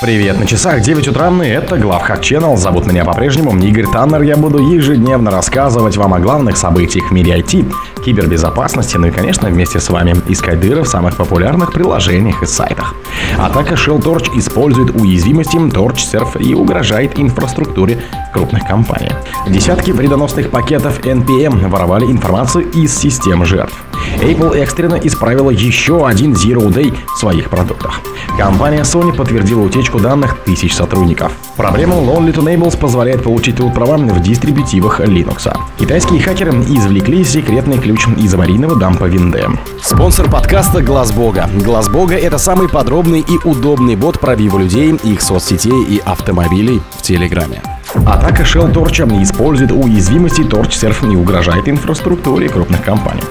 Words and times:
Привет, 0.00 0.38
на 0.38 0.46
часах 0.46 0.80
9 0.80 1.08
утра, 1.08 1.30
и 1.44 1.48
это 1.48 1.76
Главхак 1.76 2.20
Channel. 2.22 2.56
Зовут 2.56 2.86
меня 2.86 3.04
по-прежнему 3.04 3.54
Игорь 3.62 3.84
Таннер. 3.84 4.22
Я 4.22 4.38
буду 4.38 4.58
ежедневно 4.58 5.30
рассказывать 5.30 5.98
вам 5.98 6.14
о 6.14 6.20
главных 6.20 6.56
событиях 6.56 7.10
в 7.10 7.12
мире 7.12 7.38
IT, 7.38 7.70
кибербезопасности, 8.02 8.96
ну 8.96 9.08
и, 9.08 9.10
конечно, 9.10 9.50
вместе 9.50 9.78
с 9.78 9.90
вами 9.90 10.16
искать 10.28 10.58
дыры 10.58 10.84
в 10.84 10.88
самых 10.88 11.16
популярных 11.16 11.74
приложениях 11.74 12.42
и 12.42 12.46
сайтах. 12.46 12.94
Атака 13.36 13.74
Shell 13.74 14.02
Torch 14.02 14.38
использует 14.38 14.96
уязвимости 14.96 15.56
Torch 15.56 15.96
Surf 15.96 16.42
и 16.42 16.54
угрожает 16.54 17.18
инфраструктуре 17.18 17.98
крупных 18.32 18.66
компаний. 18.66 19.10
Десятки 19.48 19.90
вредоносных 19.90 20.48
пакетов 20.48 21.00
NPM 21.00 21.68
воровали 21.68 22.06
информацию 22.06 22.70
из 22.70 22.96
систем 22.96 23.44
жертв. 23.44 23.74
Apple 24.20 24.56
экстренно 24.56 24.94
исправила 24.94 25.50
еще 25.50 26.06
один 26.06 26.32
Zero 26.32 26.68
Day 26.68 26.96
в 27.14 27.18
своих 27.18 27.50
продуктах. 27.50 28.00
Компания 28.38 28.82
Sony 28.82 29.14
подтвердила 29.14 29.60
утечку 29.60 29.89
данных 29.98 30.38
тысяч 30.44 30.74
сотрудников. 30.74 31.32
Проблема 31.56 31.96
Lonely 31.96 32.34
Tunables 32.34 32.78
позволяет 32.78 33.22
получить 33.22 33.56
тут 33.56 33.74
права 33.74 33.96
в 33.96 34.22
дистрибутивах 34.22 35.00
Linux. 35.00 35.52
Китайские 35.78 36.20
хакеры 36.20 36.52
извлекли 36.52 37.24
секретный 37.24 37.78
ключ 37.78 38.06
из 38.16 38.32
аварийного 38.34 38.76
дампа 38.76 39.04
винды. 39.04 39.44
Спонсор 39.82 40.30
подкаста 40.30 40.82
Глаз 40.82 41.12
Бога. 41.12 41.48
Глаз 41.64 41.88
Бога 41.88 42.14
это 42.14 42.38
самый 42.38 42.68
подробный 42.68 43.20
и 43.20 43.38
удобный 43.48 43.96
бот 43.96 44.20
пробива 44.20 44.58
людей, 44.58 44.94
их 45.02 45.22
соцсетей 45.22 45.84
и 45.84 46.00
автомобилей 46.04 46.80
в 46.96 47.02
Телеграме. 47.02 47.62
Атака 48.06 48.42
Shell 48.42 48.72
Torch 48.72 49.22
использует 49.22 49.72
уязвимости 49.72 50.42
TorchServe 50.42 51.12
и 51.12 51.16
угрожает 51.16 51.68
инфраструктуре 51.68 52.48
крупных 52.48 52.82
компаний. 52.82 53.22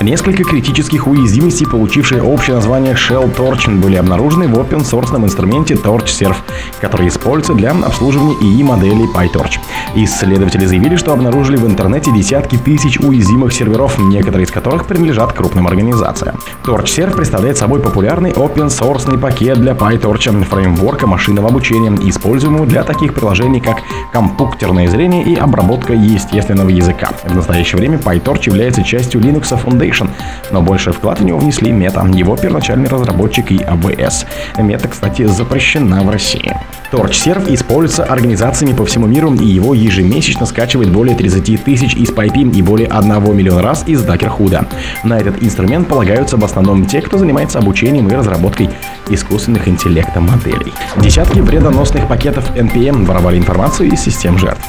Несколько 0.00 0.44
критических 0.44 1.06
уязвимостей, 1.06 1.66
получившие 1.66 2.22
общее 2.22 2.56
название 2.56 2.94
Shell 2.94 3.34
Torch, 3.36 3.68
были 3.80 3.96
обнаружены 3.96 4.48
в 4.48 4.54
open 4.54 4.82
source 4.82 5.16
инструменте 5.22 5.74
TorchServe, 5.74 6.36
который 6.80 7.08
используется 7.08 7.54
для 7.54 7.70
обслуживания 7.70 8.34
ИИ 8.40 8.62
моделей 8.62 9.06
PyTorch. 9.14 9.58
Исследователи 9.94 10.66
заявили, 10.66 10.96
что 10.96 11.12
обнаружили 11.12 11.56
в 11.56 11.66
интернете 11.66 12.12
десятки 12.12 12.56
тысяч 12.56 12.98
уязвимых 12.98 13.52
серверов, 13.52 13.98
некоторые 13.98 14.44
из 14.44 14.50
которых 14.50 14.86
принадлежат 14.86 15.32
крупным 15.32 15.66
организациям. 15.66 16.36
TorchServe 16.64 17.16
представляет 17.16 17.58
собой 17.58 17.80
популярный 17.80 18.30
open 18.30 18.68
source 18.68 19.18
пакет 19.18 19.60
для 19.60 19.72
PyTorch, 19.72 20.44
фреймворка 20.44 21.06
машинного 21.06 21.48
обучения, 21.48 21.92
используемого 22.08 22.66
для 22.66 22.82
таких 22.82 23.14
приложений, 23.14 23.60
как 23.60 23.78
компьютерное 24.12 24.88
зрение 24.88 25.22
и 25.24 25.34
обработка 25.34 25.92
естественного 25.92 26.68
языка. 26.68 27.10
В 27.24 27.34
настоящее 27.34 27.78
время 27.78 27.98
PyTorch 27.98 28.46
является 28.46 28.82
частью 28.82 29.20
Linux 29.20 29.56
Foundation, 29.66 30.08
но 30.50 30.62
больший 30.62 30.92
вклад 30.92 31.20
в 31.20 31.24
него 31.24 31.38
внесли 31.38 31.70
Meta, 31.72 32.16
его 32.16 32.36
первоначальный 32.36 32.88
разработчик 32.88 33.50
и 33.50 33.56
AWS. 33.56 34.26
Meta, 34.58 34.88
кстати, 34.88 35.26
запрещена 35.26 36.02
в 36.02 36.10
России. 36.10 36.54
TorchServe 36.90 37.52
используется 37.54 38.04
организациями 38.04 38.74
по 38.74 38.84
всему 38.84 39.06
миру 39.06 39.34
и 39.34 39.44
его 39.44 39.74
ежемесячно 39.74 40.46
скачивает 40.46 40.90
более 40.90 41.16
30 41.16 41.64
тысяч 41.64 41.94
из 41.94 42.10
PyP 42.10 42.52
и 42.52 42.62
более 42.62 42.88
1 42.88 43.36
миллиона 43.36 43.62
раз 43.62 43.84
из 43.86 44.02
Дакерхуда. 44.02 44.66
На 45.02 45.18
этот 45.18 45.42
инструмент 45.42 45.88
полагаются 45.88 46.36
в 46.36 46.44
основном 46.44 46.86
те, 46.86 47.00
кто 47.00 47.18
занимается 47.18 47.58
обучением 47.58 48.08
и 48.08 48.14
разработкой 48.14 48.70
искусственных 49.08 49.68
интеллекта 49.68 50.20
моделей. 50.20 50.72
Десятки 50.96 51.40
вредоносных 51.40 52.08
пакетов 52.08 52.50
NPM 52.56 53.04
воровали 53.04 53.38
информацию 53.38 53.90
из 53.90 54.00
систем 54.00 54.38
жертв. 54.38 54.64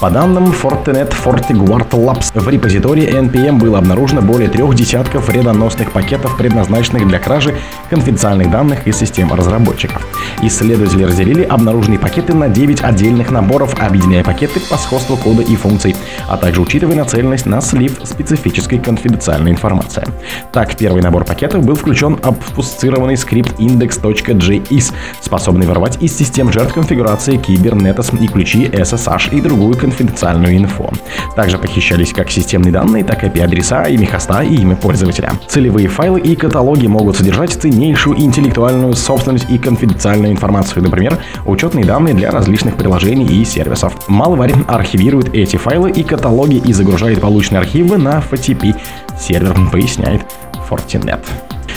По 0.00 0.10
данным 0.10 0.46
Fortinet 0.46 1.14
FortiGuard 1.24 1.90
Labs, 1.90 2.32
в 2.34 2.48
репозитории 2.48 3.08
NPM 3.08 3.58
было 3.58 3.78
обнаружено 3.78 4.20
более 4.20 4.48
трех 4.48 4.74
десятков 4.74 5.28
вредоносных 5.28 5.92
пакетов, 5.92 6.36
предназначенных 6.36 7.06
для 7.06 7.20
кражи 7.20 7.54
конфиденциальных 7.88 8.50
данных 8.50 8.86
из 8.86 8.96
систем 8.96 9.32
разработчиков. 9.32 10.04
Исследователи 10.42 11.04
разделили 11.04 11.42
обнаруженные 11.62 11.98
пакеты 11.98 12.34
на 12.34 12.48
9 12.48 12.82
отдельных 12.82 13.30
наборов, 13.30 13.74
объединяя 13.80 14.24
пакеты 14.24 14.60
по 14.68 14.76
сходству 14.76 15.16
кода 15.16 15.42
и 15.42 15.54
функций, 15.54 15.94
а 16.28 16.36
также 16.36 16.60
учитывая 16.60 16.96
нацеленность 16.96 17.46
на 17.46 17.60
слив 17.60 18.00
специфической 18.02 18.78
конфиденциальной 18.78 19.52
информации. 19.52 20.04
Так, 20.52 20.72
в 20.72 20.76
первый 20.76 21.02
набор 21.02 21.24
пакетов 21.24 21.64
был 21.64 21.76
включен 21.76 22.18
обфусцированный 22.22 23.16
скрипт 23.16 23.60
index.js, 23.60 24.92
способный 25.20 25.66
воровать 25.66 26.02
из 26.02 26.16
систем 26.16 26.52
жертв 26.52 26.74
конфигурации 26.74 27.38
Kubernetes 27.38 28.20
и 28.20 28.26
ключи 28.26 28.66
SSH 28.66 29.34
и 29.36 29.40
другую 29.40 29.76
конфиденциальную 29.76 30.56
инфо. 30.56 30.90
Также 31.36 31.58
похищались 31.58 32.12
как 32.12 32.30
системные 32.30 32.72
данные, 32.72 33.04
так 33.04 33.22
и 33.22 33.28
IP-адреса, 33.28 33.84
имя 33.84 34.06
хоста 34.06 34.42
и 34.42 34.56
имя 34.56 34.74
пользователя. 34.74 35.32
Целевые 35.46 35.86
файлы 35.86 36.18
и 36.20 36.34
каталоги 36.34 36.88
могут 36.88 37.16
содержать 37.16 37.52
ценнейшую 37.52 38.18
интеллектуальную 38.18 38.94
собственность 38.94 39.48
и 39.48 39.58
конфиденциальную 39.58 40.32
информацию, 40.32 40.82
например, 40.82 41.18
учетные 41.52 41.84
данные 41.84 42.14
для 42.14 42.30
различных 42.30 42.76
приложений 42.76 43.26
и 43.26 43.44
сервисов. 43.44 43.94
Malware 44.08 44.64
архивирует 44.66 45.34
эти 45.34 45.56
файлы 45.56 45.90
и 45.90 46.02
каталоги 46.02 46.56
и 46.56 46.72
загружает 46.72 47.20
полученные 47.20 47.60
архивы 47.60 47.98
на 47.98 48.20
FTP 48.20 48.74
сервер, 49.18 49.56
поясняет 49.70 50.22
Fortinet. 50.68 51.20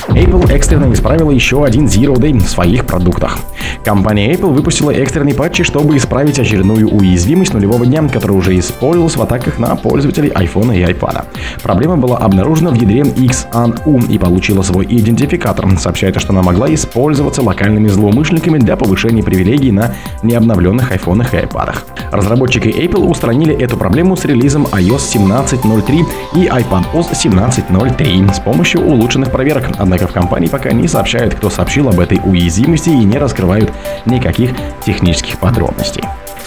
Apple 0.10 0.52
экстренно 0.52 0.92
исправила 0.94 1.32
еще 1.32 1.66
один 1.66 1.86
Zero 1.86 2.16
Day 2.16 2.38
в 2.38 2.48
своих 2.48 2.86
продуктах. 2.86 3.38
Компания 3.84 4.34
Apple 4.34 4.54
выпустила 4.54 4.92
экстренный 4.92 5.34
патчи, 5.34 5.64
чтобы 5.64 5.98
исправить 5.98 6.40
очередную 6.40 6.90
уязвимость 6.90 7.54
нулевого 7.54 7.86
дня, 7.86 8.08
которая 8.08 8.38
уже 8.38 8.58
использовалась 8.58 9.16
в 9.16 9.22
атаках 9.22 9.60
на 9.60 9.76
пользователей 9.76 10.30
iPhone 10.30 10.76
и 10.76 10.84
iPad. 10.84 11.26
Проблема 11.62 11.98
была 11.98 12.18
обнаружена 12.18 12.72
в 12.72 12.76
ядре 12.76 13.02
XANU 13.02 14.08
и 14.10 14.18
получила 14.18 14.62
свой 14.62 14.86
идентификатор. 14.86 15.66
Сообщается, 15.78 16.20
что 16.20 16.32
она 16.32 16.42
могла 16.42 16.74
использоваться 16.74 17.42
локальными 17.42 17.88
злоумышленниками 17.88 18.60
для 18.60 18.76
повышения 18.76 19.24
привилегий 19.24 19.72
на 19.72 19.94
необновленных 20.24 20.92
iPhone 20.92 21.24
и 21.24 21.46
iPad. 21.46 21.76
Разработчики 22.12 22.68
Apple 22.68 23.06
устранили 23.06 23.56
эту 23.56 23.78
проблему 23.78 24.16
с 24.16 24.26
релизом 24.26 24.66
iOS 24.68 25.16
17.03 25.16 26.06
и 26.36 26.48
iPadOS 26.48 27.12
17.03 27.12 28.34
с 28.34 28.40
помощью 28.40 28.82
улучшенных 28.82 29.32
проверок. 29.32 29.66
Однако 29.78 30.08
в 30.08 30.14
компании 30.14 30.48
пока 30.48 30.72
не 30.72 30.88
сообщают, 30.88 31.36
кто 31.36 31.50
сообщил 31.50 31.90
об 31.90 32.00
этой 32.00 32.20
уязвимости 32.24 32.90
и 32.90 33.04
не 33.04 33.18
раскрывают 33.18 33.72
никаких 34.06 34.52
технических 34.86 35.40
подробностей. 35.40 36.04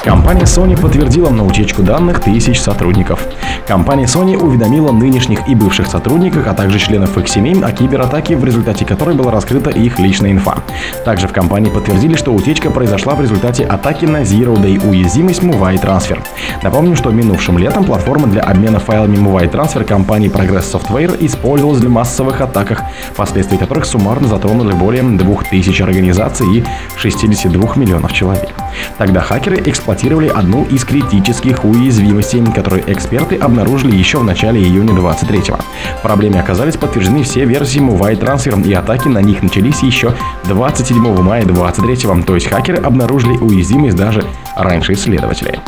Компания 0.09 0.45
Sony 0.45 0.75
подтвердила 0.81 1.29
на 1.29 1.45
утечку 1.45 1.83
данных 1.83 2.21
тысяч 2.21 2.63
сотрудников. 2.63 3.29
Компания 3.67 4.07
Sony 4.07 4.39
уведомила 4.39 4.91
нынешних 4.91 5.47
и 5.47 5.55
бывших 5.55 5.87
сотрудников, 5.87 6.47
а 6.47 6.55
также 6.55 6.79
членов 6.79 7.19
их 7.19 7.29
семей 7.29 7.55
о 7.63 7.71
кибератаке, 7.73 8.35
в 8.35 8.43
результате 8.43 8.87
которой 8.87 9.15
была 9.15 9.31
раскрыта 9.31 9.69
их 9.69 9.99
личная 9.99 10.33
инфа. 10.33 10.61
Также 11.05 11.29
в 11.29 11.35
компании 11.35 11.69
подтвердили, 11.69 12.15
что 12.15 12.33
утечка 12.33 12.71
произошла 12.71 13.17
в 13.17 13.21
результате 13.21 13.67
атаки 13.67 14.07
на 14.07 14.23
Zero 14.23 14.57
Day 14.57 14.83
уязвимость 14.83 15.43
Muvai 15.43 15.79
Transfer. 15.79 16.19
Напомню, 16.63 16.97
что 16.97 17.11
минувшим 17.11 17.59
летом 17.59 17.85
платформа 17.85 18.29
для 18.29 18.41
обмена 18.41 18.79
файлами 18.79 19.17
Muvai 19.17 19.53
Transfer 19.53 19.85
компании 19.85 20.31
Progress 20.31 20.73
Software 20.73 21.19
использовалась 21.21 21.81
для 21.81 21.91
массовых 21.91 22.41
атаках, 22.41 22.81
последствия 23.15 23.59
которых 23.59 23.85
суммарно 23.85 24.27
затронули 24.27 24.73
более 24.73 25.03
2000 25.03 25.83
организаций 25.83 26.47
и 26.51 26.65
62 26.97 27.75
миллионов 27.77 28.15
человек. 28.15 28.55
Тогда 28.97 29.21
хакеры 29.21 29.63
эксплуатировали 29.65 30.29
одну 30.29 30.65
из 30.65 30.85
критических 30.85 31.65
уязвимостей, 31.65 32.45
которые 32.55 32.85
эксперты 32.87 33.37
обнаружили 33.37 33.97
еще 33.97 34.19
в 34.19 34.25
начале 34.25 34.63
июня 34.63 34.93
23-го. 34.93 35.59
Проблеме 36.03 36.41
оказались 36.41 36.77
подтверждены 36.77 37.23
все 37.23 37.45
версии 37.45 37.81
Muvai 37.81 38.19
Transfer, 38.19 38.67
и 38.67 38.73
атаки 38.73 39.09
на 39.09 39.19
них 39.19 39.43
начались 39.43 39.83
еще 39.83 40.15
27 40.45 41.23
мая 41.23 41.45
23-го, 41.45 42.23
то 42.23 42.35
есть 42.35 42.49
хакеры 42.49 42.79
обнаружили 42.79 43.37
уязвимость 43.39 43.97
даже 43.97 44.25
раньше 44.57 44.95
исследователей. 44.95 45.59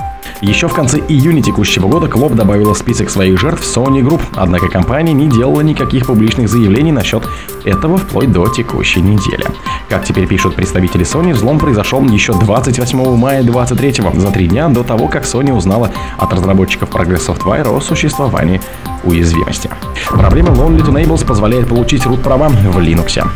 Еще 0.41 0.69
в 0.69 0.73
конце 0.73 0.99
июня 0.99 1.43
текущего 1.43 1.87
года 1.87 2.09
Клоп 2.09 2.35
добавила 2.35 2.75
в 2.75 2.79
список 2.79 3.11
своих 3.11 3.39
жертв 3.39 3.63
Sony 3.63 4.01
Group, 4.01 4.23
однако 4.37 4.69
компания 4.69 5.13
не 5.13 5.29
делала 5.29 5.61
никаких 5.61 6.07
публичных 6.07 6.49
заявлений 6.49 6.93
насчет 6.93 7.23
этого 7.65 7.99
вплоть 7.99 8.33
до 8.33 8.49
текущей 8.49 9.01
недели. 9.01 9.45
Как 9.89 10.05
теперь 10.05 10.27
пишут 10.27 10.55
представители 10.55 11.05
Sony, 11.05 11.33
взлом 11.33 11.59
произошел 11.59 12.03
еще 12.05 12.33
28 12.33 13.17
мая 13.17 13.43
23 13.43 13.95
за 14.15 14.31
три 14.31 14.47
дня 14.47 14.69
до 14.69 14.83
того, 14.83 15.09
как 15.09 15.25
Sony 15.25 15.53
узнала 15.53 15.91
от 16.17 16.33
разработчиков 16.33 16.89
Progress 16.91 17.27
Software 17.27 17.69
о 17.69 17.81
существовании 17.81 18.61
уязвимости. 19.05 19.71
Проблема 20.11 20.51
Lonely 20.51 20.85
Tunables 20.85 21.25
позволяет 21.27 21.69
получить 21.69 22.05
root 22.05 22.23
права 22.23 22.49
в 22.49 22.79
Linux. 22.79 23.27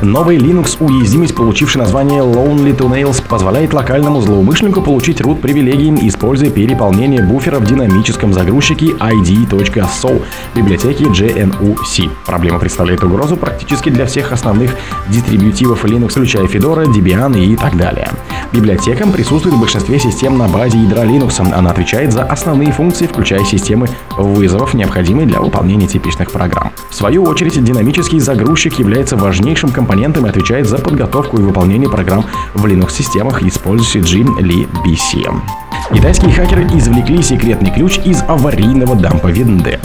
Новый 0.00 0.36
Linux 0.36 0.76
уязвимость, 0.80 1.34
получивший 1.34 1.78
название 1.78 2.22
Lonely 2.22 2.76
Tunails, 2.76 3.22
позволяет 3.26 3.72
локальному 3.72 4.20
злоумышленнику 4.20 4.82
получить 4.82 5.20
root 5.20 5.40
привилегии, 5.40 6.08
используя 6.08 6.41
переполнение 6.50 7.22
буфера 7.22 7.58
в 7.58 7.64
динамическом 7.64 8.32
загрузчике 8.32 8.86
id.so 8.92 10.22
библиотеки 10.54 11.02
GNU-C. 11.02 12.08
Проблема 12.26 12.58
представляет 12.58 13.02
угрозу 13.04 13.36
практически 13.36 13.90
для 13.90 14.06
всех 14.06 14.32
основных 14.32 14.74
дистрибутивов 15.08 15.84
Linux, 15.84 16.10
включая 16.10 16.44
Fedora, 16.44 16.86
Debian 16.86 17.38
и 17.38 17.56
так 17.56 17.76
далее. 17.76 18.08
Библиотека 18.52 19.06
присутствует 19.06 19.56
в 19.56 19.60
большинстве 19.60 19.98
систем 19.98 20.36
на 20.38 20.48
базе 20.48 20.78
ядра 20.78 21.04
Linux. 21.04 21.40
Она 21.52 21.70
отвечает 21.70 22.12
за 22.12 22.24
основные 22.24 22.72
функции, 22.72 23.06
включая 23.06 23.44
системы 23.44 23.88
вызовов, 24.16 24.74
необходимые 24.74 25.26
для 25.26 25.40
выполнения 25.40 25.86
типичных 25.86 26.30
программ. 26.30 26.72
В 26.90 26.94
свою 26.94 27.24
очередь, 27.24 27.62
динамический 27.62 28.20
загрузчик 28.20 28.78
является 28.78 29.16
важнейшим 29.16 29.70
компонентом 29.70 30.26
и 30.26 30.28
отвечает 30.28 30.68
за 30.68 30.78
подготовку 30.78 31.38
и 31.38 31.42
выполнение 31.42 31.88
программ 31.88 32.24
в 32.54 32.66
Linux-системах, 32.66 33.42
используя 33.42 34.02
GLibc. 34.02 35.61
Китайские 35.90 36.32
хакеры 36.32 36.64
извлекли 36.68 37.22
секретный 37.22 37.70
ключ 37.70 37.98
из 38.04 38.22
аварийного 38.22 38.94
дампа 38.94 39.26
винды. 39.26 39.78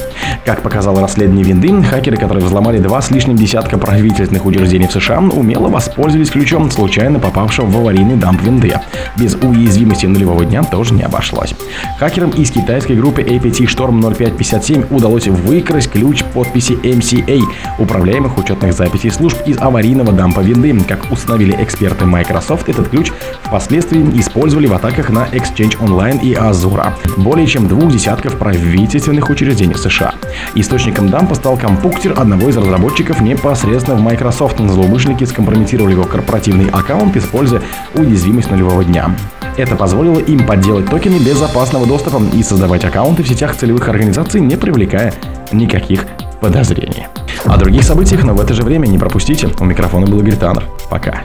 Как 0.45 0.61
показало 0.61 1.01
расследование 1.01 1.43
винды, 1.43 1.83
хакеры, 1.83 2.15
которые 2.15 2.45
взломали 2.45 2.77
два 2.77 3.01
с 3.01 3.11
лишним 3.11 3.35
десятка 3.35 3.77
правительственных 3.77 4.45
учреждений 4.45 4.87
в 4.87 4.91
США, 4.91 5.19
умело 5.19 5.67
воспользовались 5.67 6.29
ключом, 6.29 6.71
случайно 6.71 7.19
попавшего 7.19 7.65
в 7.65 7.77
аварийный 7.77 8.15
дамп 8.15 8.41
винды. 8.43 8.73
Без 9.17 9.35
уязвимости 9.35 10.05
нулевого 10.05 10.45
дня 10.45 10.63
тоже 10.63 10.93
не 10.93 11.03
обошлось. 11.03 11.53
Хакерам 11.99 12.29
из 12.29 12.51
китайской 12.51 12.93
группы 12.93 13.21
APT 13.21 13.65
Storm 13.65 13.99
0557 14.15 14.85
удалось 14.89 15.27
выкрасть 15.27 15.91
ключ 15.91 16.23
подписи 16.23 16.73
MCA, 16.73 17.41
управляемых 17.79 18.37
учетных 18.37 18.73
записей 18.73 19.11
служб 19.11 19.37
из 19.45 19.57
аварийного 19.57 20.13
дампа 20.13 20.39
винды. 20.39 20.73
Как 20.87 21.11
установили 21.11 21.55
эксперты 21.61 22.05
Microsoft, 22.05 22.69
этот 22.69 22.87
ключ 22.89 23.11
впоследствии 23.43 24.01
использовали 24.19 24.67
в 24.67 24.73
атаках 24.73 25.09
на 25.09 25.25
Exchange 25.25 25.77
Online 25.87 26.21
и 26.21 26.33
Azure. 26.33 26.91
Более 27.17 27.47
чем 27.47 27.67
двух 27.67 27.91
десятков 27.91 28.37
правительственных 28.37 29.29
учреждений 29.29 29.73
в 29.73 29.79
США. 29.79 30.13
Источником 30.55 31.09
дампа 31.09 31.35
стал 31.35 31.57
компьютер 31.57 32.13
одного 32.17 32.49
из 32.49 32.57
разработчиков 32.57 33.21
непосредственно 33.21 33.97
в 33.97 34.01
Microsoft. 34.01 34.57
Злоумышленники 34.59 35.23
скомпрометировали 35.23 35.93
его 35.93 36.03
корпоративный 36.03 36.69
аккаунт, 36.69 37.15
используя 37.15 37.61
уязвимость 37.95 38.51
нулевого 38.51 38.83
дня. 38.83 39.15
Это 39.55 39.75
позволило 39.75 40.19
им 40.19 40.45
подделать 40.45 40.89
токены 40.89 41.17
безопасного 41.17 41.87
доступа 41.87 42.21
и 42.33 42.43
создавать 42.43 42.83
аккаунты 42.83 43.23
в 43.23 43.27
сетях 43.27 43.55
целевых 43.55 43.87
организаций, 43.89 44.39
не 44.41 44.55
привлекая 44.55 45.13
никаких 45.51 46.05
подозрений. 46.41 47.07
О 47.45 47.57
других 47.57 47.83
событиях, 47.83 48.23
но 48.23 48.33
в 48.33 48.41
это 48.41 48.53
же 48.53 48.63
время 48.63 48.87
не 48.87 48.99
пропустите. 48.99 49.49
У 49.59 49.65
микрофона 49.65 50.05
был 50.05 50.19
Игорь 50.19 50.35
Таннер. 50.35 50.65
Пока. 50.89 51.23